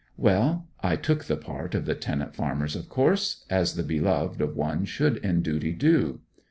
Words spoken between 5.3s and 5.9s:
duty